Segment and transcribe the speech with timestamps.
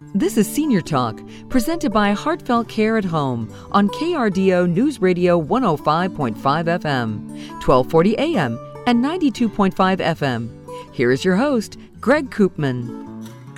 [0.00, 1.20] This is Senior Talk,
[1.50, 7.28] presented by Heartfelt Care at Home on KRDO News Radio 105.5 FM,
[7.60, 10.94] 1240 AM, and 92.5 FM.
[10.94, 13.09] Here is your host, Greg Koopman.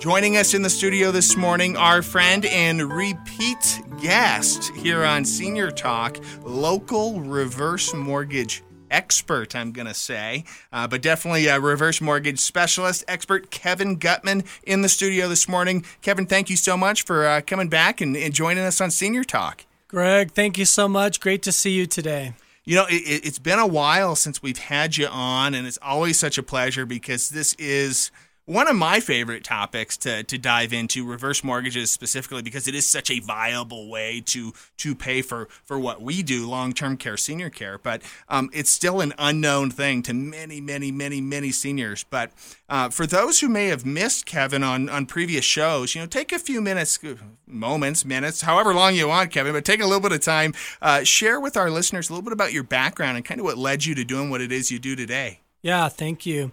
[0.00, 5.70] Joining us in the studio this morning, our friend and repeat guest here on Senior
[5.70, 12.38] Talk, local reverse mortgage expert, I'm going to say, uh, but definitely a reverse mortgage
[12.38, 15.84] specialist, expert Kevin Gutman in the studio this morning.
[16.00, 19.22] Kevin, thank you so much for uh, coming back and, and, joining us on Senior
[19.22, 19.66] Talk.
[19.86, 21.20] Greg, thank you so much.
[21.20, 22.32] Great to see you today.
[22.64, 26.18] You know, it, it's been a while since we've had you on, and it's always
[26.18, 28.10] such a pleasure because this is
[28.50, 32.84] one of my favorite topics to, to dive into reverse mortgages specifically because it is
[32.88, 37.16] such a viable way to to pay for for what we do long term care
[37.16, 37.78] senior care.
[37.78, 42.02] But um, it's still an unknown thing to many many many many seniors.
[42.02, 42.32] But
[42.68, 46.32] uh, for those who may have missed Kevin on on previous shows you know take
[46.32, 46.98] a few minutes
[47.46, 51.04] moments minutes however long you want Kevin but take a little bit of time uh,
[51.04, 53.84] share with our listeners a little bit about your background and kind of what led
[53.84, 55.40] you to doing what it is you do today.
[55.62, 56.50] Yeah thank you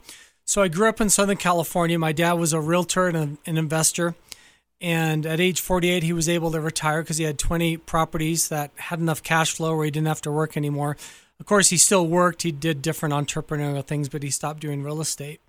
[0.48, 2.00] so I grew up in Southern California.
[2.00, 4.16] My dad was a realtor and an investor.
[4.80, 8.72] And at age 48, he was able to retire because he had 20 properties that
[8.78, 10.96] had enough cash flow where he didn't have to work anymore.
[11.40, 12.44] Of course, he still worked.
[12.44, 15.42] He did different entrepreneurial things, but he stopped doing real estate.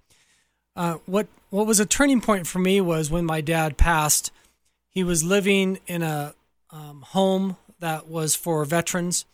[0.75, 4.33] Uh, what what was a turning point for me was when my dad passed.
[4.89, 6.35] He was living in a
[6.71, 9.25] um, home that was for veterans,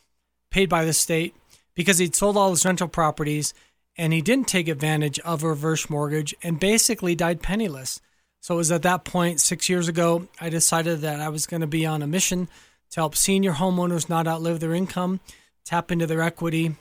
[0.51, 1.34] paid by the state,
[1.75, 3.55] because he'd sold all his rental properties
[3.97, 8.00] and he didn't take advantage of a reverse mortgage and basically died penniless.
[8.41, 11.62] So it was at that point, six years ago, I decided that I was going
[11.62, 12.49] to be on a mission
[12.91, 15.21] to help senior homeowners not outlive their income,
[15.65, 16.77] tap into their equity,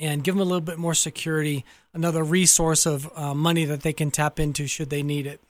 [0.00, 1.64] and give them a little bit more security,
[1.94, 5.40] another resource of uh, money that they can tap into should they need it.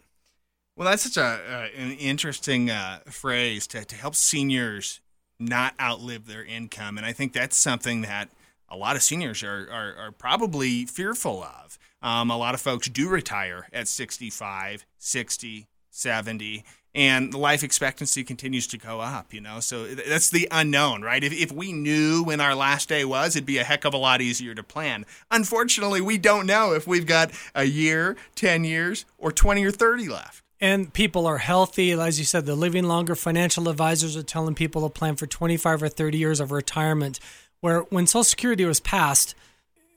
[0.76, 5.00] Well, that's such a uh, an interesting uh, phrase to, to help seniors
[5.40, 8.28] not outlive their income, and I think that's something that
[8.68, 11.78] a lot of seniors are, are, are probably fearful of.
[12.00, 16.64] Um, a lot of folks do retire at 65, 60, 70,
[16.94, 19.60] and the life expectancy continues to go up, you know?
[19.60, 21.22] So that's the unknown, right?
[21.22, 23.98] If, if we knew when our last day was, it'd be a heck of a
[23.98, 25.06] lot easier to plan.
[25.30, 30.08] Unfortunately, we don't know if we've got a year, 10 years, or 20 or 30
[30.08, 30.42] left.
[30.60, 31.92] And people are healthy.
[31.92, 33.14] As you said, they're living longer.
[33.14, 37.20] Financial advisors are telling people to plan for 25 or 30 years of retirement
[37.60, 39.34] where when Social Security was passed,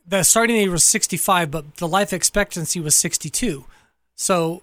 [0.08, 3.66] the starting age was 65, but the life expectancy was 62.
[4.16, 4.62] So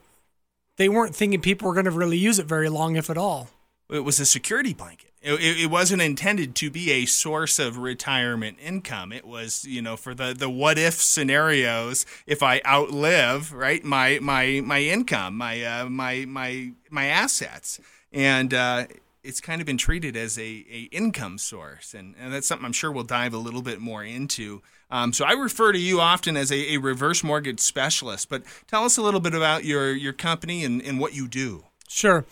[0.76, 3.48] they weren't thinking people were going to really use it very long, if at all.
[3.90, 5.08] It was a security blanket.
[5.20, 9.12] It, it, wasn't intended to be a source of retirement income.
[9.12, 12.06] It was, you know, for the, the what if scenarios.
[12.26, 17.80] If I outlive, right, my my my income, my uh, my my my assets,
[18.12, 18.86] and uh,
[19.28, 22.72] it's kind of been treated as a, a income source, and, and that's something I'm
[22.72, 24.62] sure we'll dive a little bit more into.
[24.90, 28.84] Um, so I refer to you often as a, a, reverse mortgage specialist, but tell
[28.84, 31.64] us a little bit about your your company and, and what you do.
[31.88, 32.24] Sure.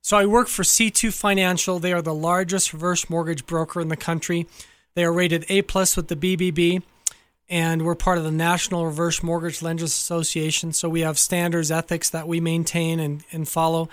[0.00, 1.78] So I work for C2 Financial.
[1.78, 4.46] They are the largest reverse mortgage broker in the country.
[4.94, 6.82] They are rated A plus with the BBB,
[7.50, 10.72] and we're part of the National Reverse Mortgage Lenders Association.
[10.72, 13.90] So we have standards, ethics that we maintain and, and follow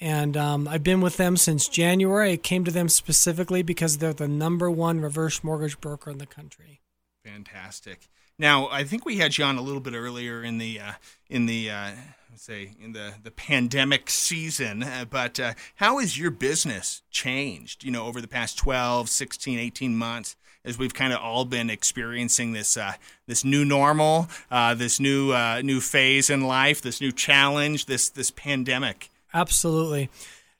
[0.00, 2.32] and um, I've been with them since January.
[2.32, 6.26] I came to them specifically because they're the number one reverse mortgage broker in the
[6.26, 6.80] country.
[7.24, 8.08] Fantastic.
[8.38, 10.92] Now, I think we had you on a little bit earlier in the uh,
[11.30, 11.90] in the uh,
[12.36, 17.82] say in the the pandemic season, uh, but uh, how has your business changed?
[17.82, 20.36] You know, over the past 12, 16, 18 months
[20.66, 22.94] as we've kind of all been experiencing this uh,
[23.26, 28.10] this new normal, uh, this new uh, new phase in life, this new challenge, this
[28.10, 29.10] this pandemic.
[29.36, 30.08] Absolutely.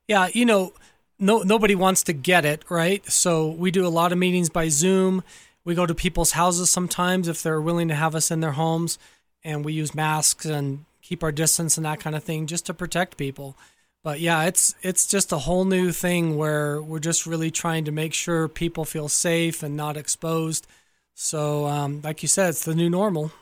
[0.06, 0.75] Yeah, you know,
[1.19, 3.05] no nobody wants to get it, right?
[3.11, 5.25] So we do a lot of meetings by Zoom.
[5.64, 8.99] We go to people's houses sometimes if they're willing to have us in their homes
[9.43, 12.75] and we use masks and keep our distance and that kind of thing just to
[12.75, 13.56] protect people.
[14.05, 17.93] But yeah, it's it's just a whole new thing where we're just really trying to
[17.93, 20.67] make sure people feel safe and not exposed.
[21.14, 23.32] So, um, like you said, it's the new normal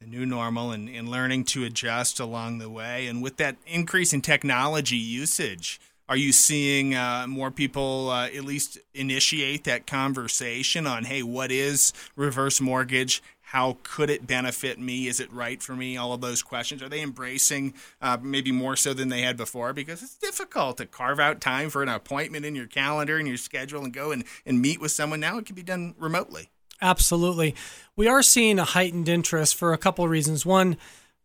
[0.00, 3.06] the new normal and, and learning to adjust along the way.
[3.06, 5.78] And with that increase in technology usage,
[6.10, 11.52] Are you seeing uh, more people uh, at least initiate that conversation on, hey, what
[11.52, 13.22] is reverse mortgage?
[13.42, 15.06] How could it benefit me?
[15.06, 15.96] Is it right for me?
[15.96, 16.82] All of those questions.
[16.82, 19.72] Are they embracing uh, maybe more so than they had before?
[19.72, 23.36] Because it's difficult to carve out time for an appointment in your calendar and your
[23.36, 25.20] schedule and go and, and meet with someone.
[25.20, 26.50] Now it can be done remotely.
[26.82, 27.54] Absolutely.
[27.96, 30.46] We are seeing a heightened interest for a couple of reasons.
[30.46, 30.76] One,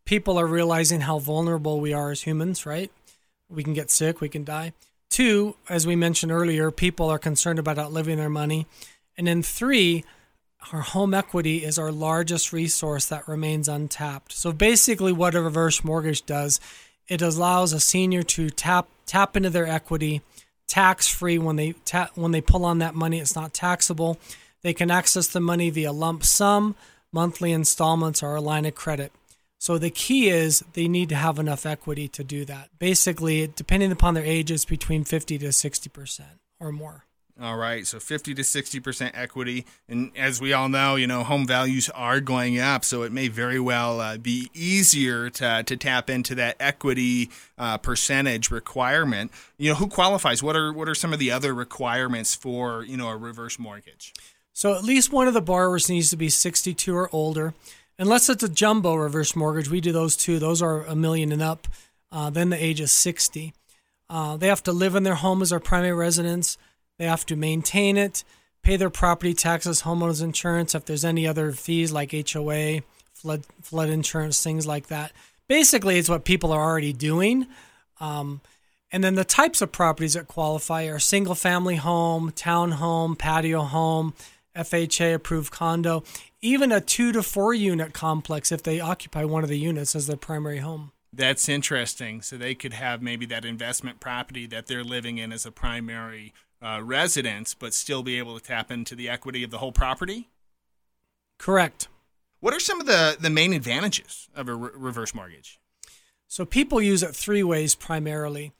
[0.05, 2.91] people are realizing how vulnerable we are as humans, right?
[3.49, 4.73] We can get sick, we can die.
[5.09, 8.67] Two, as we mentioned earlier, people are concerned about outliving their money.
[9.17, 10.03] And then three,
[10.73, 14.33] our home equity is our largest resource that remains untapped.
[14.33, 16.59] So basically, what a reverse mortgage does,
[17.07, 20.21] it allows a senior to tap tap into their equity
[20.67, 23.19] tax free when they ta- when they pull on that money.
[23.19, 24.17] It's not taxable.
[24.65, 26.75] They can access the money via lump sum,
[27.11, 29.11] monthly installments, or a line of credit.
[29.59, 32.71] So the key is they need to have enough equity to do that.
[32.79, 37.05] Basically, depending upon their age, it's between 50 to 60 percent or more.
[37.39, 39.65] All right, so 50 to 60% equity.
[39.89, 43.27] And as we all know, you know, home values are going up, so it may
[43.27, 49.31] very well uh, be easier to, to tap into that equity uh, percentage requirement.
[49.57, 50.41] You know, who qualifies?
[50.41, 54.13] What are what are some of the other requirements for, you know, a reverse mortgage?
[54.55, 57.53] So at least one of the borrowers needs to be 62 or older.
[57.99, 60.39] Unless it's a jumbo reverse mortgage, we do those too.
[60.39, 61.67] Those are a million and up.
[62.11, 63.53] Uh, then the age is 60.
[64.09, 66.57] Uh, they have to live in their home as their primary residence
[66.97, 68.23] they have to maintain it,
[68.61, 72.81] pay their property taxes, homeowners insurance, if there's any other fees like HOA,
[73.13, 75.11] flood flood insurance, things like that.
[75.47, 77.47] Basically, it's what people are already doing.
[77.99, 78.41] Um,
[78.91, 84.13] and then the types of properties that qualify are single family home, townhome, patio home,
[84.55, 86.03] FHA approved condo,
[86.41, 90.07] even a two to four unit complex if they occupy one of the units as
[90.07, 90.91] their primary home.
[91.11, 92.21] That's interesting.
[92.21, 96.33] So they could have maybe that investment property that they're living in as a primary
[96.61, 100.29] uh, residence, but still be able to tap into the equity of the whole property?
[101.37, 101.87] Correct.
[102.39, 105.59] What are some of the, the main advantages of a re- reverse mortgage?
[106.27, 108.53] So people use it three ways primarily.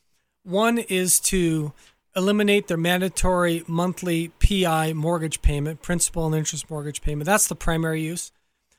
[0.44, 1.74] One is to
[2.16, 7.26] eliminate their mandatory monthly PI mortgage payment, principal and interest mortgage payment.
[7.26, 8.32] That's the primary use.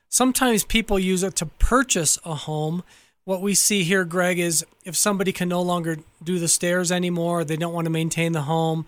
[0.09, 2.83] Sometimes people use it to purchase a home.
[3.25, 7.43] What we see here, Greg, is if somebody can no longer do the stairs anymore,
[7.43, 8.85] they don't want to maintain the home,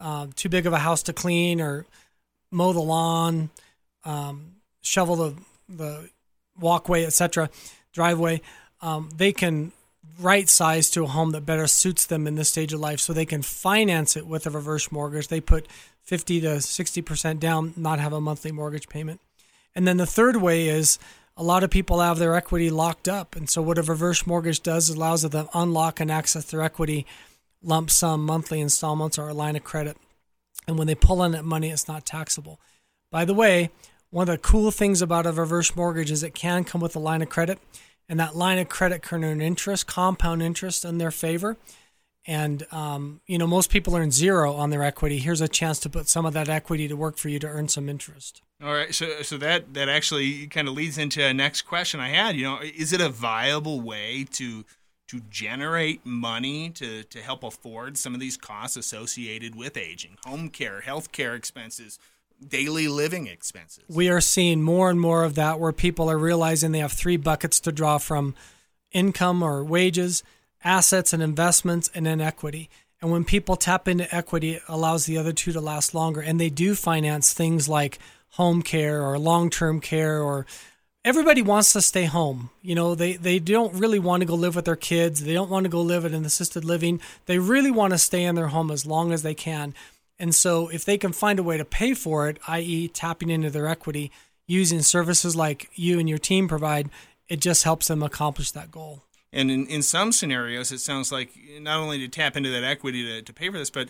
[0.00, 1.86] uh, too big of a house to clean or
[2.50, 3.50] mow the lawn,
[4.04, 5.34] um, shovel the
[5.68, 6.10] the
[6.58, 7.48] walkway, etc.,
[7.92, 8.40] driveway,
[8.82, 9.72] um, they can
[10.20, 13.12] right size to a home that better suits them in this stage of life, so
[13.12, 15.28] they can finance it with a reverse mortgage.
[15.28, 15.66] They put
[16.02, 19.20] fifty to sixty percent down, not have a monthly mortgage payment,
[19.74, 20.98] and then the third way is
[21.36, 24.62] a lot of people have their equity locked up, and so what a reverse mortgage
[24.62, 27.06] does is allows them to unlock and access their equity
[27.62, 29.96] lump sum monthly installments or a line of credit.
[30.66, 32.60] And when they pull in that money, it's not taxable.
[33.10, 33.70] By the way,
[34.10, 37.00] one of the cool things about a reverse mortgage is it can come with a
[37.00, 37.58] line of credit,
[38.10, 41.56] and that line of credit can earn interest, compound interest in their favor.
[42.26, 45.18] And um, you know, most people earn zero on their equity.
[45.18, 47.68] Here's a chance to put some of that equity to work for you to earn
[47.68, 48.42] some interest.
[48.62, 52.08] All right, so so that that actually kind of leads into a next question I
[52.08, 52.36] had.
[52.36, 54.66] You know, is it a viable way to
[55.08, 60.48] to generate money to, to help afford some of these costs associated with aging home
[60.48, 61.98] care, health care expenses,
[62.46, 63.84] daily living expenses.
[63.88, 67.16] We are seeing more and more of that where people are realizing they have three
[67.16, 68.34] buckets to draw from
[68.92, 70.22] income or wages,
[70.64, 72.70] assets and investments, and then equity.
[73.00, 76.20] And when people tap into equity, it allows the other two to last longer.
[76.20, 77.98] And they do finance things like
[78.30, 80.46] home care or long term care or
[81.04, 82.50] everybody wants to stay home.
[82.62, 85.24] You know, they, they don't really want to go live with their kids.
[85.24, 87.00] They don't want to go live in an assisted living.
[87.26, 89.74] They really want to stay in their home as long as they can.
[90.20, 93.48] And so if they can find a way to pay for it, i.e., tapping into
[93.48, 94.12] their equity
[94.46, 96.90] using services like you and your team provide,
[97.28, 99.02] it just helps them accomplish that goal.
[99.32, 103.04] And in, in some scenarios, it sounds like not only to tap into that equity
[103.06, 103.88] to, to pay for this, but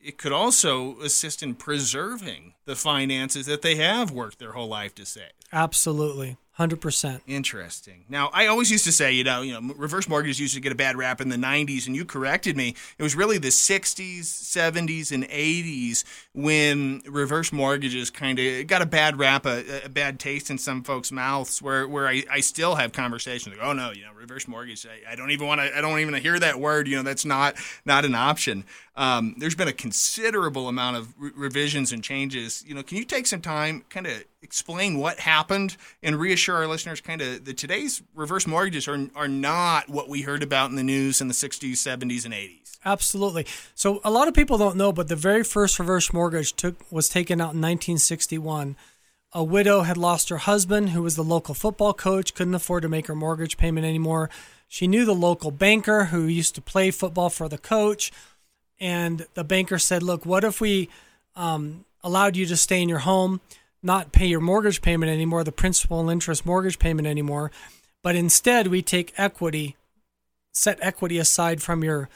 [0.00, 4.94] it could also assist in preserving the finances that they have worked their whole life
[4.94, 5.32] to save.
[5.52, 6.38] Absolutely.
[6.58, 7.22] Hundred percent.
[7.28, 8.04] Interesting.
[8.08, 10.72] Now, I always used to say, you know, you know, reverse mortgages used to get
[10.72, 12.74] a bad rap in the '90s, and you corrected me.
[12.98, 18.86] It was really the '60s, '70s, and '80s when reverse mortgages kind of got a
[18.86, 21.62] bad rap, a, a, bad taste in some folks' mouths.
[21.62, 24.84] Where where I, I still have conversations like, oh no, you know, reverse mortgage.
[24.84, 25.78] I, I don't even want to.
[25.78, 26.88] I don't even hear that word.
[26.88, 28.64] You know, that's not not an option.
[28.96, 32.64] Um, there's been a considerable amount of re- revisions and changes.
[32.66, 36.66] You know, can you take some time, kind of explain what happened and reassure our
[36.66, 40.76] listeners kind of that today's reverse mortgages are, are not what we heard about in
[40.76, 42.78] the news in the 60s, 70s, and 80s.
[42.84, 43.46] Absolutely.
[43.74, 47.08] So a lot of people don't know, but the very first reverse mortgage took was
[47.08, 48.76] taken out in 1961.
[49.32, 52.88] A widow had lost her husband, who was the local football coach, couldn't afford to
[52.88, 54.30] make her mortgage payment anymore.
[54.68, 58.12] She knew the local banker who used to play football for the coach,
[58.80, 60.88] and the banker said, "Look, what if we
[61.36, 63.40] um, allowed you to stay in your home,
[63.82, 67.50] not pay your mortgage payment anymore, the principal and interest mortgage payment anymore,
[68.02, 69.76] but instead we take equity,
[70.52, 72.08] set equity aside from your,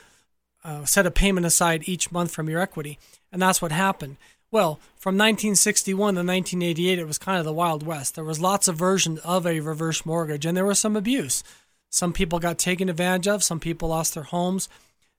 [0.64, 2.98] uh, set a payment aside each month from your equity.
[3.30, 4.16] And that's what happened.
[4.50, 8.14] Well, from 1961 to 1988, it was kind of the Wild West.
[8.14, 11.42] There was lots of versions of a reverse mortgage, and there was some abuse.
[11.88, 13.42] Some people got taken advantage of.
[13.42, 14.68] Some people lost their homes.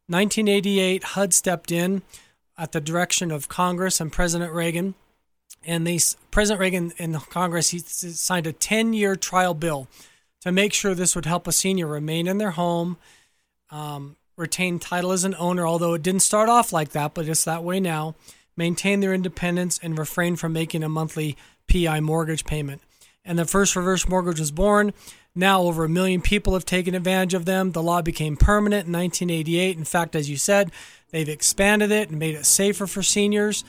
[0.08, 2.04] 1988, HUD stepped in
[2.58, 4.94] at the direction of Congress and President Reagan.
[5.66, 6.00] And they,
[6.32, 9.88] President Reagan in Congress, he signed a 10 year trial bill
[10.42, 12.98] to make sure this would help a senior remain in their home,
[13.72, 17.46] um, retain title as an owner, although it didn't start off like that, but it's
[17.46, 18.16] that way now,
[18.58, 21.38] maintain their independence, and refrain from making a monthly
[21.72, 22.82] PI mortgage payment.
[23.24, 24.94] And the first reverse mortgage was born.
[25.34, 27.72] Now, over a million people have taken advantage of them.
[27.72, 29.78] The law became permanent in 1988.
[29.78, 30.72] In fact, as you said,
[31.12, 33.64] they've expanded it and made it safer for seniors.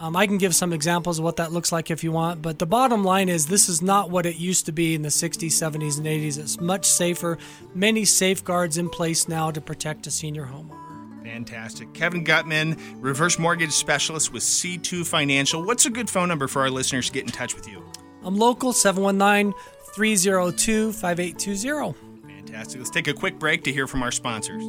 [0.00, 2.60] Um, I can give some examples of what that looks like if you want, but
[2.60, 5.48] the bottom line is this is not what it used to be in the 60s,
[5.48, 6.38] 70s, and 80s.
[6.38, 7.36] It's much safer,
[7.74, 11.24] many safeguards in place now to protect a senior homeowner.
[11.24, 11.92] Fantastic.
[11.94, 15.64] Kevin Gutman, reverse mortgage specialist with C2 Financial.
[15.64, 17.84] What's a good phone number for our listeners to get in touch with you?
[18.22, 19.52] I'm local 719
[19.94, 21.94] 302 5820.
[22.36, 22.78] Fantastic.
[22.78, 24.64] Let's take a quick break to hear from our sponsors.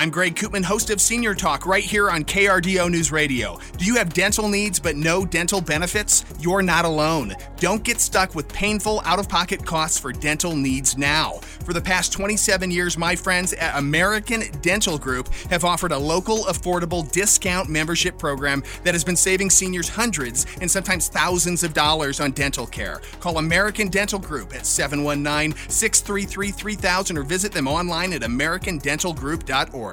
[0.00, 3.58] I'm Greg Koopman, host of Senior Talk, right here on KRDO News Radio.
[3.78, 6.24] Do you have dental needs but no dental benefits?
[6.38, 7.34] You're not alone.
[7.56, 11.40] Don't get stuck with painful out of pocket costs for dental needs now.
[11.64, 16.44] For the past 27 years, my friends at American Dental Group have offered a local,
[16.44, 22.20] affordable discount membership program that has been saving seniors hundreds and sometimes thousands of dollars
[22.20, 23.02] on dental care.
[23.18, 29.87] Call American Dental Group at 719 633 3000 or visit them online at americandentalgroup.org.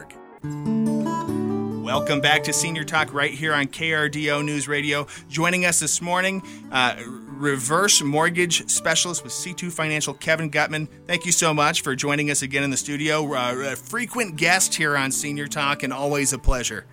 [1.95, 5.07] Welcome back to Senior Talk right here on KRDO News Radio.
[5.29, 10.87] Joining us this morning, uh, reverse mortgage specialist with C2 Financial, Kevin Gutman.
[11.07, 13.33] Thank you so much for joining us again in the studio.
[13.33, 16.85] Uh, a frequent guest here on Senior Talk and always a pleasure.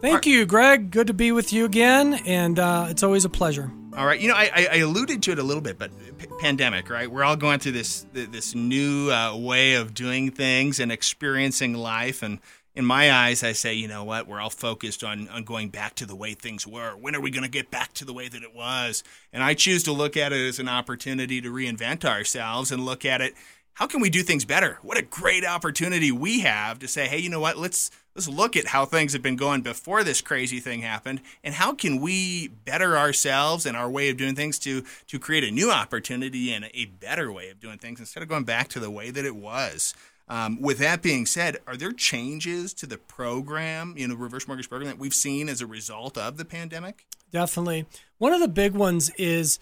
[0.00, 0.90] Thank you, Greg.
[0.90, 3.72] Good to be with you again, and uh, it's always a pleasure.
[3.96, 6.90] All right, you know, I, I alluded to it a little bit, but p- pandemic,
[6.90, 7.10] right?
[7.10, 12.22] We're all going through this this new uh, way of doing things and experiencing life.
[12.22, 12.40] And
[12.74, 14.28] in my eyes, I say, you know what?
[14.28, 16.90] We're all focused on on going back to the way things were.
[16.90, 19.02] When are we going to get back to the way that it was?
[19.32, 23.06] And I choose to look at it as an opportunity to reinvent ourselves and look
[23.06, 23.32] at it.
[23.72, 24.78] How can we do things better?
[24.82, 27.56] What a great opportunity we have to say, hey, you know what?
[27.56, 31.54] Let's let's look at how things have been going before this crazy thing happened and
[31.54, 35.50] how can we better ourselves and our way of doing things to to create a
[35.50, 38.90] new opportunity and a better way of doing things instead of going back to the
[38.90, 39.94] way that it was.
[40.28, 44.68] Um, with that being said are there changes to the program you know reverse mortgage
[44.68, 47.04] program that we've seen as a result of the pandemic?
[47.30, 47.86] Definitely.
[48.18, 49.58] One of the big ones is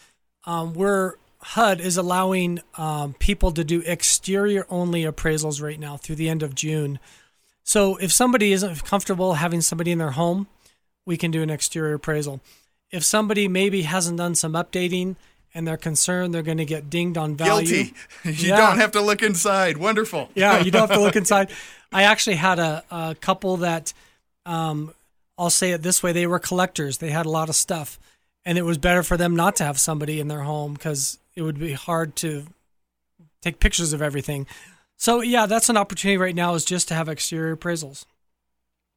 [0.46, 6.16] um, we're HUD is allowing um, people to do exterior only appraisals right now through
[6.16, 6.98] the end of June.
[7.64, 10.46] So if somebody isn't comfortable having somebody in their home,
[11.06, 12.40] we can do an exterior appraisal.
[12.90, 15.16] If somebody maybe hasn't done some updating
[15.54, 17.94] and they're concerned they're going to get dinged on value, guilty.
[18.24, 18.56] You yeah.
[18.56, 19.76] don't have to look inside.
[19.76, 20.28] Wonderful.
[20.34, 21.50] yeah, you don't have to look inside.
[21.92, 23.92] I actually had a, a couple that,
[24.44, 24.92] um,
[25.38, 26.98] I'll say it this way: they were collectors.
[26.98, 27.98] They had a lot of stuff,
[28.44, 31.42] and it was better for them not to have somebody in their home because it
[31.42, 32.46] would be hard to
[33.42, 34.46] take pictures of everything.
[34.96, 38.04] So yeah, that's an opportunity right now is just to have exterior appraisals.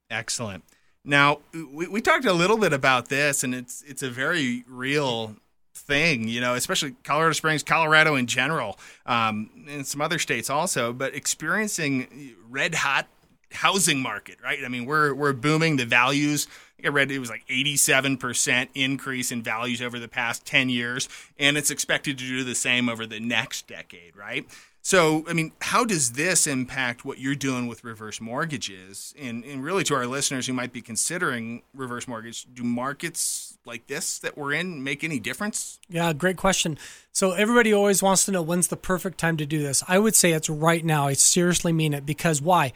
[0.09, 0.63] Excellent.
[1.03, 5.35] Now we, we talked a little bit about this, and it's it's a very real
[5.73, 10.91] thing, you know, especially Colorado Springs, Colorado in general, um, and some other states also.
[10.93, 13.07] But experiencing red hot
[13.51, 14.59] housing market, right?
[14.63, 15.77] I mean, we're we're booming.
[15.77, 16.47] The values.
[16.83, 21.09] I, I read it was like 87% increase in values over the past 10 years,
[21.39, 24.45] and it's expected to do the same over the next decade, right?
[24.88, 29.13] So, I mean, how does this impact what you're doing with reverse mortgages?
[29.20, 33.88] And, and really, to our listeners who might be considering reverse mortgage, do markets like
[33.88, 35.82] this that we're in make any difference?
[35.89, 36.77] Yeah, great question.
[37.12, 39.84] So, everybody always wants to know when's the perfect time to do this.
[39.89, 41.08] I would say it's right now.
[41.08, 42.72] I seriously mean it because why?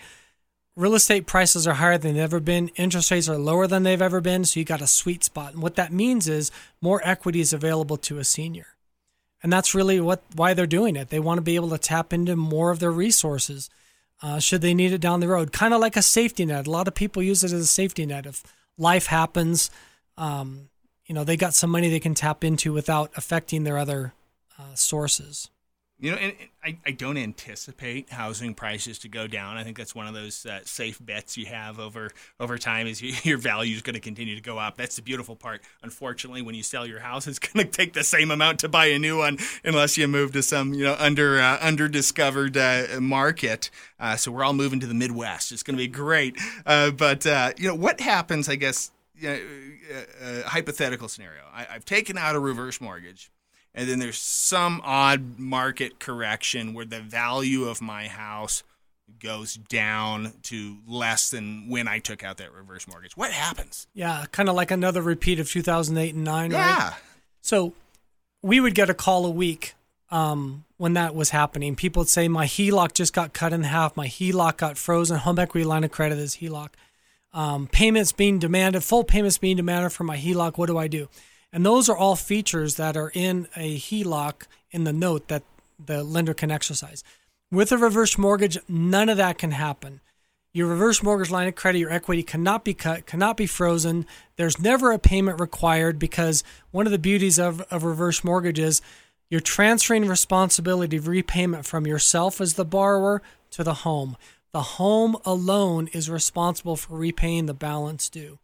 [0.75, 2.69] real estate prices are higher than they've ever been.
[2.75, 4.43] Interest rates are lower than they've ever been.
[4.43, 5.53] So you got a sweet spot.
[5.53, 6.51] And what that means is
[6.81, 8.67] more equity is available to a senior.
[9.43, 11.09] And that's really what why they're doing it.
[11.09, 13.69] They want to be able to tap into more of their resources
[14.21, 15.51] uh, should they need it down the road.
[15.51, 16.67] Kind of like a safety net.
[16.67, 18.25] A lot of people use it as a safety net.
[18.25, 18.43] If
[18.77, 19.71] life happens,
[20.17, 20.69] um,
[21.05, 24.13] you know, they got some money they can tap into without affecting their other
[24.59, 25.49] uh, sources.
[26.01, 29.57] You know, and, I, I don't anticipate housing prices to go down.
[29.57, 33.01] I think that's one of those uh, safe bets you have over over time is
[33.01, 34.77] you, your value is going to continue to go up.
[34.77, 35.61] That's the beautiful part.
[35.83, 38.87] Unfortunately, when you sell your house, it's going to take the same amount to buy
[38.87, 42.99] a new one unless you move to some you know under uh, under discovered uh,
[42.99, 43.69] market.
[43.99, 45.51] Uh, so we're all moving to the Midwest.
[45.51, 46.35] It's going to be great.
[46.65, 48.49] Uh, but uh, you know what happens?
[48.49, 48.91] I guess
[49.23, 49.37] uh,
[50.45, 51.43] hypothetical scenario.
[51.53, 53.29] I, I've taken out a reverse mortgage
[53.73, 58.63] and then there's some odd market correction where the value of my house
[59.19, 63.15] goes down to less than when I took out that reverse mortgage.
[63.15, 63.87] What happens?
[63.93, 66.57] Yeah, kind of like another repeat of 2008 and 9, yeah.
[66.89, 66.93] right?
[67.41, 67.73] So
[68.41, 69.75] we would get a call a week
[70.09, 71.75] um, when that was happening.
[71.75, 73.95] People would say, My HELOC just got cut in half.
[73.95, 75.17] My HELOC got frozen.
[75.17, 76.69] Home equity line of credit is HELOC.
[77.33, 80.57] Um, payments being demanded, full payments being demanded for my HELOC.
[80.57, 81.07] What do I do?
[81.53, 85.43] And those are all features that are in a HELOC in the note that
[85.83, 87.03] the lender can exercise.
[87.51, 89.99] With a reverse mortgage, none of that can happen.
[90.53, 94.05] Your reverse mortgage line of credit, your equity cannot be cut, cannot be frozen.
[94.35, 98.81] There's never a payment required because one of the beauties of, of reverse mortgages,
[99.29, 104.17] you're transferring responsibility of repayment from yourself as the borrower to the home.
[104.51, 108.39] The home alone is responsible for repaying the balance due.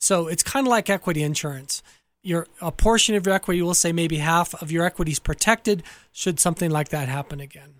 [0.00, 1.80] So it's kind of like equity insurance
[2.22, 5.82] your a portion of your equity, we'll say maybe half of your equity is protected
[6.12, 7.74] should something like that happen again.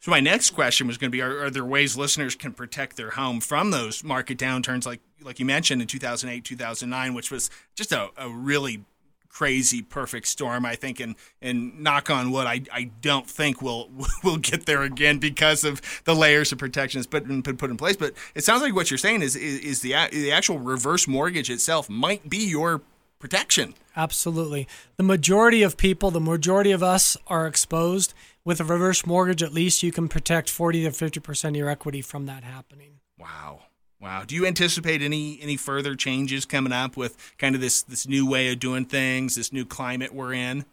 [0.00, 2.96] So my next question was going to be: are, are, there ways listeners can protect
[2.96, 7.50] their home from those market downturns, like like you mentioned in 2008, 2009, which was
[7.74, 8.84] just a, a really
[9.30, 13.90] crazy perfect storm, I think, and and knock on wood, I, I don't think we'll
[14.24, 17.96] we'll get there again because of the layers of protections put in, put in place.
[17.96, 21.50] But it sounds like what you're saying is is, is the the actual reverse mortgage
[21.50, 22.82] itself might be your
[23.20, 23.74] protection.
[23.94, 24.66] Absolutely.
[24.96, 28.12] The majority of people, the majority of us are exposed.
[28.42, 32.00] With a reverse mortgage, at least you can protect 40 to 50% of your equity
[32.00, 33.00] from that happening.
[33.18, 33.60] Wow.
[34.00, 34.24] Wow.
[34.26, 38.26] Do you anticipate any any further changes coming up with kind of this this new
[38.26, 40.64] way of doing things, this new climate we're in?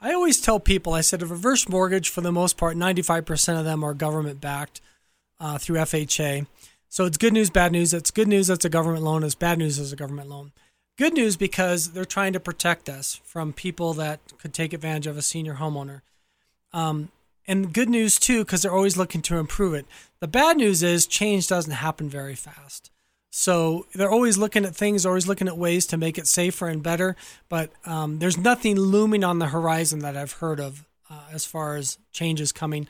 [0.00, 3.66] I always tell people, I said a reverse mortgage, for the most part, 95% of
[3.66, 4.80] them are government backed
[5.38, 6.46] uh, through FHA.
[6.88, 7.92] So it's good news, bad news.
[7.92, 9.22] It's good news that's a government loan.
[9.24, 10.52] It's bad news as a government loan.
[11.00, 15.16] Good news because they're trying to protect us from people that could take advantage of
[15.16, 16.02] a senior homeowner.
[16.74, 17.10] Um,
[17.48, 19.86] and good news too because they're always looking to improve it.
[20.20, 22.90] The bad news is change doesn't happen very fast.
[23.30, 26.82] So they're always looking at things, always looking at ways to make it safer and
[26.82, 27.16] better.
[27.48, 31.76] But um, there's nothing looming on the horizon that I've heard of uh, as far
[31.76, 32.86] as changes coming.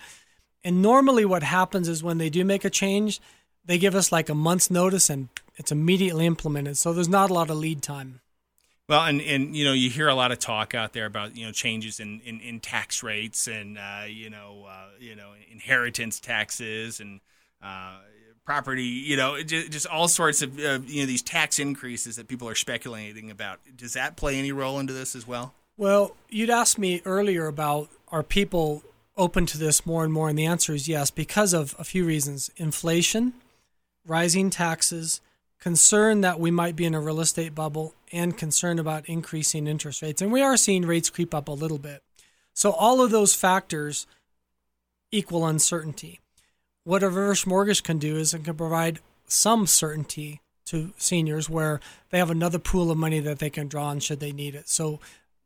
[0.65, 3.21] And normally, what happens is when they do make a change,
[3.65, 6.79] they give us like a month's notice and it's immediately implemented.
[6.79, 8.21] So there's not a lot of lead time.
[8.91, 11.47] Well, and, and you know you hear a lot of talk out there about you
[11.47, 16.19] know changes in, in, in tax rates and uh, you know uh, you know inheritance
[16.19, 17.21] taxes and
[17.63, 17.99] uh,
[18.45, 22.27] property you know just, just all sorts of uh, you know these tax increases that
[22.27, 23.61] people are speculating about.
[23.77, 25.55] Does that play any role into this as well?
[25.77, 28.83] Well, you'd asked me earlier about are people
[29.17, 32.05] open to this more and more, and the answer is yes because of a few
[32.05, 33.35] reasons: inflation,
[34.11, 35.21] rising taxes
[35.61, 40.03] concern that we might be in a real estate bubble, and concern about increasing interest
[40.03, 40.21] rates.
[40.21, 42.03] And we are seeing rates creep up a little bit.
[42.55, 44.07] So, all of those factors
[45.13, 46.21] equal uncertainty.
[46.85, 51.81] What a reverse mortgage can do is it can provide some certainty to seniors where
[52.11, 54.69] they have another pool of money that they can draw on should they need it.
[54.69, 54.99] So,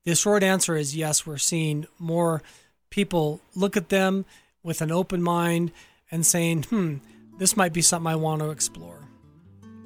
[0.04, 2.42] the short answer is yes, we're seeing more
[2.90, 4.24] people look at them
[4.62, 5.72] with an open mind
[6.10, 6.96] and saying, hmm,
[7.38, 9.04] this might be something I want to explore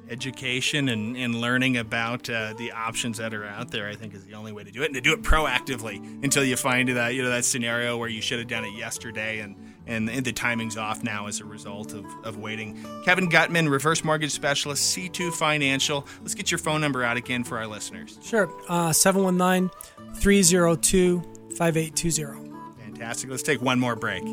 [0.09, 4.25] education and, and learning about uh, the options that are out there, I think, is
[4.25, 7.13] the only way to do it, and to do it proactively until you find that
[7.13, 9.55] you know that scenario where you should have done it yesterday, and
[9.87, 12.83] and, and the timing's off now as a result of, of waiting.
[13.05, 16.05] Kevin Gutman, reverse mortgage specialist, C2 Financial.
[16.21, 18.19] Let's get your phone number out again for our listeners.
[18.21, 19.69] Sure, uh, 719
[20.15, 21.21] 302
[21.55, 22.49] 5820.
[22.83, 23.29] Fantastic.
[23.29, 24.23] Let's take one more break.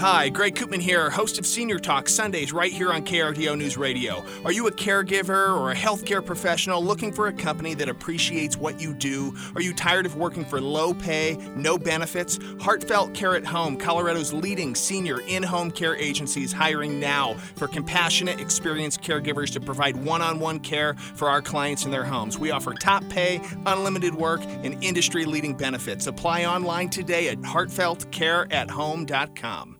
[0.00, 4.24] Hi, Greg Koopman here, host of Senior Talk Sundays right here on KRDO News Radio.
[4.44, 8.80] Are you a caregiver or a healthcare professional looking for a company that appreciates what
[8.80, 9.32] you do?
[9.54, 12.40] Are you tired of working for low pay, no benefits?
[12.60, 17.68] Heartfelt Care at Home, Colorado's leading senior in home care agency, is hiring now for
[17.68, 22.36] compassionate, experienced caregivers to provide one on one care for our clients in their homes.
[22.36, 26.08] We offer top pay, unlimited work, and industry leading benefits.
[26.08, 29.78] Apply online today at heartfeltcareathome.com.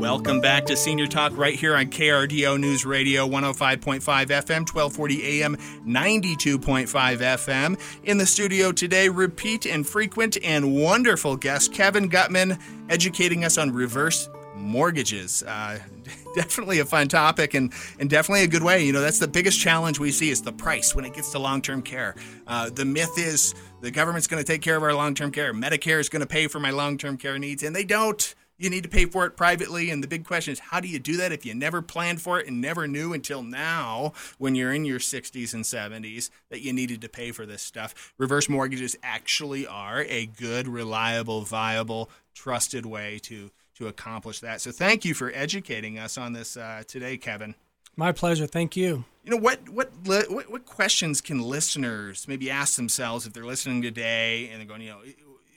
[0.00, 5.56] Welcome back to Senior Talk right here on KRDO News Radio 105.5 FM, 1240 AM,
[5.56, 7.80] 92.5 FM.
[8.04, 13.70] In the studio today, repeat and frequent and wonderful guest Kevin Gutman, educating us on
[13.70, 15.42] reverse mortgages.
[15.42, 15.78] Uh,
[16.34, 18.84] definitely a fun topic and, and definitely a good way.
[18.84, 21.38] You know, that's the biggest challenge we see is the price when it gets to
[21.38, 22.14] long term care.
[22.46, 25.52] Uh, the myth is the government's going to take care of our long term care.
[25.52, 28.34] Medicare is going to pay for my long term care needs, and they don't.
[28.60, 29.88] You need to pay for it privately.
[29.88, 32.38] And the big question is, how do you do that if you never planned for
[32.38, 36.74] it and never knew until now, when you're in your 60s and 70s, that you
[36.74, 38.12] needed to pay for this stuff?
[38.18, 44.60] Reverse mortgages actually are a good, reliable, viable, trusted way to to accomplish that.
[44.60, 47.54] So thank you for educating us on this uh, today, Kevin.
[47.96, 48.46] My pleasure.
[48.46, 49.04] Thank you.
[49.24, 53.80] You know what, what what what questions can listeners maybe ask themselves if they're listening
[53.80, 55.00] today and they're going, you know,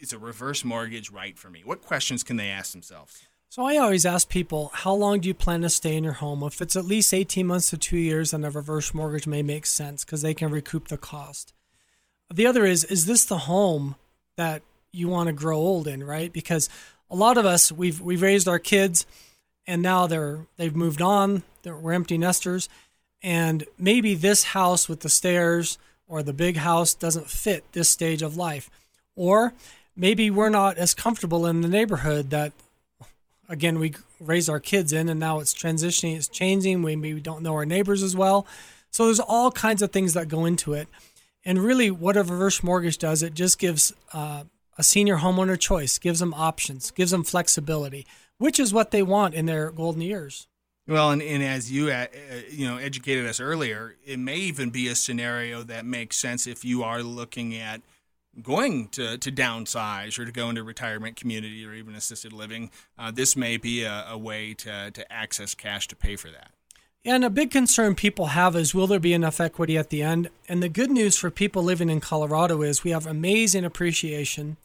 [0.04, 1.62] is a reverse mortgage right for me?
[1.64, 3.24] What questions can they ask themselves?
[3.50, 6.44] So I always ask people, how long do you plan to stay in your home?
[6.44, 9.66] If it's at least 18 months to 2 years, then a reverse mortgage may make
[9.66, 11.54] sense because they can recoup the cost.
[12.34, 13.96] The other is is this the home
[14.38, 14.62] that
[14.92, 16.34] you want to grow old in, right?
[16.34, 16.68] Because
[17.10, 19.06] a lot of us we've we've raised our kids
[19.68, 22.68] and now they're they've moved on, they're, we're empty nesters
[23.22, 28.22] and maybe this house with the stairs or the big house doesn't fit this stage
[28.22, 28.70] of life.
[29.16, 29.54] Or
[29.96, 32.54] maybe we're not as comfortable in the neighborhood that
[33.50, 36.82] again we raise our kids in and now it's transitioning it's changing.
[36.82, 38.48] We maybe don't know our neighbors as well.
[38.90, 40.88] So there's all kinds of things that go into it.
[41.46, 44.44] And really what a reverse mortgage does it just gives uh,
[44.78, 49.34] a senior homeowner choice gives them options gives them flexibility which is what they want
[49.34, 50.48] in their golden years.
[50.86, 52.08] Well, and, and as you uh,
[52.50, 56.66] you know educated us earlier, it may even be a scenario that makes sense if
[56.66, 57.82] you are looking at
[58.42, 63.12] going to, to downsize or to go into retirement community or even assisted living, uh,
[63.12, 66.52] this may be a, a, way to, to access cash to pay for that.
[67.06, 70.30] And a big concern people have is will there be enough equity at the end?
[70.48, 74.58] And the good news for people living in Colorado is we have amazing appreciation.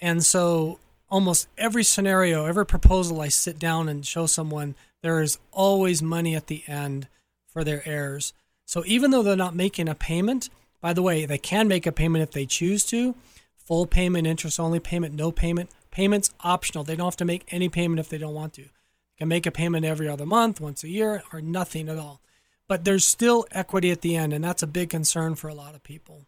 [0.00, 5.38] And so almost every scenario, every proposal I sit down and show someone, there is
[5.52, 7.08] always money at the end
[7.48, 8.34] for their heirs.
[8.66, 11.92] So even though they're not making a payment, by the way, they can make a
[11.92, 13.14] payment if they choose to.
[13.56, 15.70] Full payment, interest only payment, no payment.
[15.90, 16.84] Payment's optional.
[16.84, 18.62] They don't have to make any payment if they don't want to.
[18.62, 22.20] They can make a payment every other month, once a year, or nothing at all.
[22.66, 25.74] But there's still equity at the end, and that's a big concern for a lot
[25.74, 26.26] of people.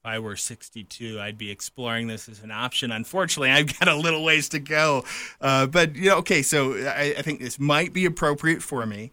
[0.00, 2.90] If I were 62, I'd be exploring this as an option.
[2.90, 5.04] Unfortunately, I've got a little ways to go.
[5.40, 9.12] Uh, but, you know, okay, so I, I think this might be appropriate for me.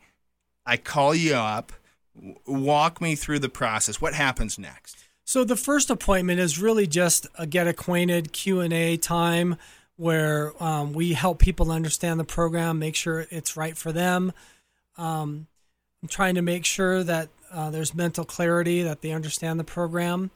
[0.65, 1.73] I call you up
[2.45, 4.01] walk me through the process.
[4.01, 4.97] What happens next?
[5.25, 9.57] So the first appointment is really just a get acquainted Q and A time
[9.95, 14.33] where um, we help people understand the program, make sure it's right for them.
[14.97, 15.47] Um,
[16.01, 20.31] I'm trying to make sure that uh, there's mental clarity, that they understand the program,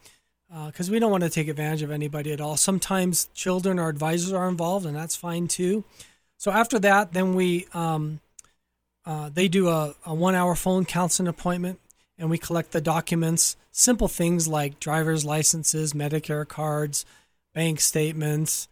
[0.68, 2.56] because uh, we don't want to take advantage of anybody at all.
[2.56, 5.84] Sometimes children or advisors are involved, and that's fine too.
[6.38, 8.22] So after that, then we um,
[9.08, 11.80] uh, they do a, a one hour phone counseling appointment
[12.18, 17.06] and we collect the documents, simple things like driver's licenses, Medicare cards,
[17.54, 18.68] bank statements,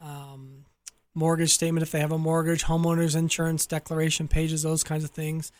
[0.00, 0.64] um,
[1.12, 5.50] mortgage statement if they have a mortgage, homeowners insurance declaration pages, those kinds of things.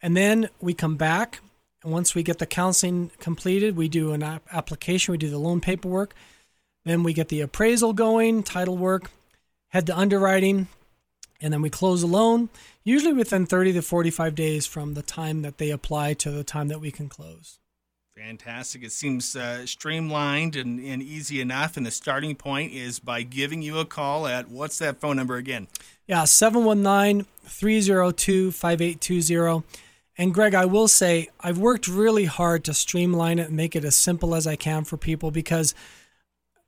[0.00, 1.40] And then we come back.
[1.82, 5.60] And once we get the counseling completed, we do an application, we do the loan
[5.60, 6.14] paperwork.
[6.84, 9.10] Then we get the appraisal going, title work,
[9.70, 10.68] head to underwriting,
[11.40, 12.48] and then we close the loan,
[12.84, 16.68] usually within 30 to 45 days from the time that they apply to the time
[16.68, 17.58] that we can close.
[18.16, 18.82] Fantastic.
[18.82, 21.76] It seems uh, streamlined and, and easy enough.
[21.78, 25.36] And the starting point is by giving you a call at what's that phone number
[25.36, 25.66] again?
[26.06, 29.64] Yeah, 719 302 5820.
[30.18, 33.84] And Greg, I will say I've worked really hard to streamline it and make it
[33.84, 35.74] as simple as I can for people because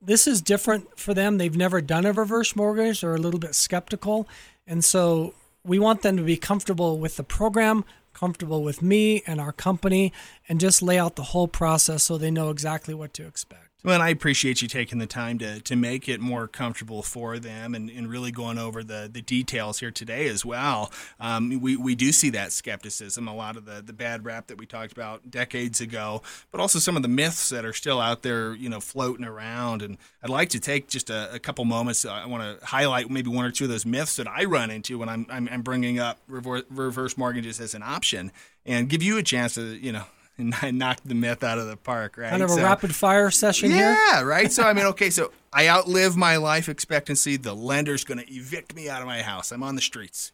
[0.00, 1.37] this is different for them.
[1.37, 4.27] They've never done a reverse mortgage, they're a little bit skeptical.
[4.66, 9.40] And so we want them to be comfortable with the program, comfortable with me and
[9.40, 10.12] our company,
[10.48, 13.73] and just lay out the whole process so they know exactly what to expect.
[13.85, 17.38] Well, and I appreciate you taking the time to, to make it more comfortable for
[17.38, 20.90] them and, and really going over the, the details here today as well.
[21.20, 24.57] Um, we, we do see that skepticism, a lot of the, the bad rap that
[24.57, 28.23] we talked about decades ago, but also some of the myths that are still out
[28.23, 29.83] there, you know, floating around.
[29.83, 32.07] And I'd like to take just a, a couple moments.
[32.07, 34.97] I want to highlight maybe one or two of those myths that I run into
[34.97, 38.33] when I'm, I'm, I'm bringing up reverse mortgages as an option
[38.64, 40.05] and give you a chance to, you know,
[40.38, 42.31] and I knocked the myth out of the park, right?
[42.31, 43.99] Kind of a so, rapid fire session yeah, here.
[44.12, 44.53] Yeah, right.
[44.53, 47.37] So I mean, okay, so I outlive my life expectancy.
[47.37, 49.53] The lender's going to evict me out of my house.
[49.53, 50.33] I'm on the streets.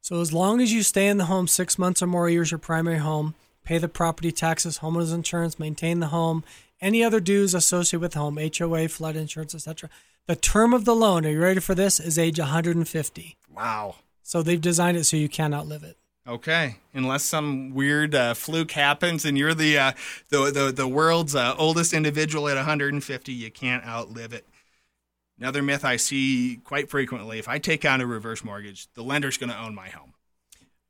[0.00, 2.58] So as long as you stay in the home six months or more years, your
[2.58, 3.34] primary home,
[3.64, 6.44] pay the property taxes, homeowners insurance, maintain the home,
[6.80, 9.90] any other dues associated with the home, HOA, flood insurance, etc.
[10.26, 12.00] The term of the loan, are you ready for this?
[12.00, 13.36] Is age 150.
[13.54, 13.96] Wow.
[14.22, 15.97] So they've designed it so you can't outlive it.
[16.28, 19.92] Okay, unless some weird uh, fluke happens and you're the uh,
[20.28, 24.46] the, the, the world's uh, oldest individual at 150, you can't outlive it.
[25.38, 29.38] Another myth I see quite frequently: if I take out a reverse mortgage, the lender's
[29.38, 30.12] going to own my home.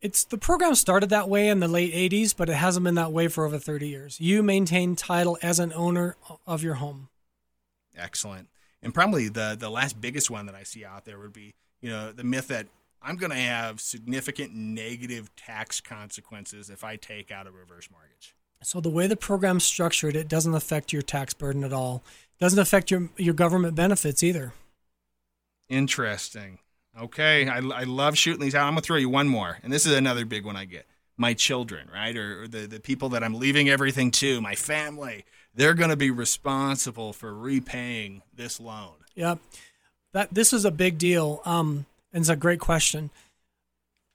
[0.01, 3.13] It's the program started that way in the late 80s, but it hasn't been that
[3.13, 4.21] way for over 30 years.
[4.21, 6.17] You maintain title as an owner
[6.49, 7.11] of your home.
[7.97, 8.49] Excellent.
[8.83, 11.91] And probably the the last biggest one that I see out there would be, you
[11.91, 12.67] know, the myth that
[13.01, 18.35] I'm going to have significant negative tax consequences if I take out a reverse mortgage.
[18.63, 22.03] So the way the program's structured, it doesn't affect your tax burden at all.
[22.39, 24.53] It doesn't affect your your government benefits either.
[25.69, 26.59] Interesting.
[27.01, 28.67] Okay, I, I love shooting these out.
[28.67, 30.87] I'm gonna throw you one more, and this is another big one I get.
[31.17, 35.25] My children, right, or, or the the people that I'm leaving everything to, my family.
[35.55, 38.95] They're going to be responsible for repaying this loan.
[39.17, 39.41] Yep,
[40.13, 41.43] that this is a big deal.
[41.45, 43.11] Um, it's a great question.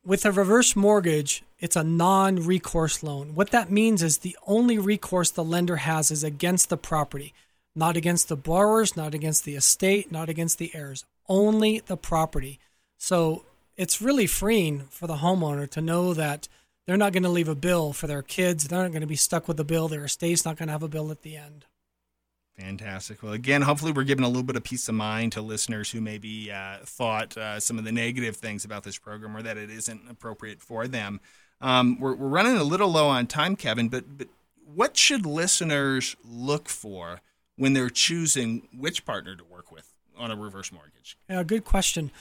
[0.06, 3.36] With a reverse mortgage, it's a non recourse loan.
[3.36, 7.34] What that means is the only recourse the lender has is against the property,
[7.74, 12.60] not against the borrowers, not against the estate, not against the heirs, only the property.
[12.98, 13.46] So
[13.78, 16.48] it's really freeing for the homeowner to know that
[16.86, 18.68] they're not going to leave a bill for their kids.
[18.68, 19.88] They're not going to be stuck with the bill.
[19.88, 21.66] Their estate's not going to have a bill at the end.
[22.58, 23.24] Fantastic.
[23.24, 26.02] Well, again, hopefully, we're giving a little bit of peace of mind to listeners who
[26.02, 29.72] maybe uh, thought uh, some of the negative things about this program or that it
[29.72, 31.20] isn't appropriate for them.
[31.62, 34.28] Um, we're, we're running a little low on time, Kevin, but, but
[34.66, 37.22] what should listeners look for
[37.58, 41.18] when they're choosing which partner to work with on a reverse mortgage?
[41.30, 42.12] Yeah, good question.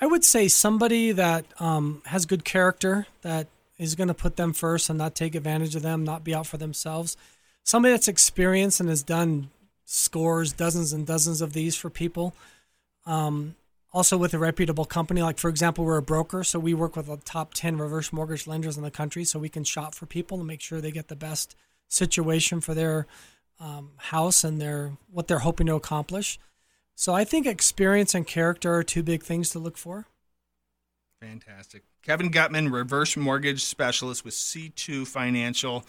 [0.00, 3.46] I would say somebody that um, has good character, that
[3.78, 6.46] is going to put them first and not take advantage of them, not be out
[6.46, 7.16] for themselves.
[7.62, 9.50] Somebody that's experienced and has done
[9.90, 12.34] scores dozens and dozens of these for people.
[13.06, 13.54] Um,
[13.90, 17.06] also with a reputable company, like for example, we're a broker, so we work with
[17.06, 20.36] the top 10 reverse mortgage lenders in the country, so we can shop for people
[20.38, 21.56] and make sure they get the best
[21.88, 23.06] situation for their
[23.60, 26.38] um, house and their what they're hoping to accomplish.
[26.94, 30.06] So I think experience and character are two big things to look for.
[31.22, 31.84] Fantastic.
[32.02, 35.86] Kevin Gutman, reverse mortgage specialist with C2 Financial.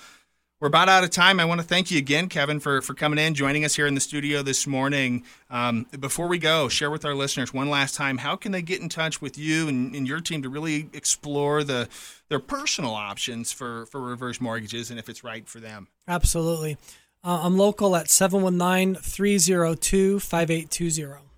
[0.60, 1.40] We're about out of time.
[1.40, 3.96] I want to thank you again, Kevin, for, for coming in, joining us here in
[3.96, 5.24] the studio this morning.
[5.50, 8.82] Um, before we go, share with our listeners one last time how can they get
[8.82, 11.88] in touch with you and, and your team to really explore the
[12.28, 15.88] their personal options for, for reverse mortgages and if it's right for them?
[16.10, 16.78] Absolutely.
[17.24, 21.29] Uh, I'm local at 719 302 5820.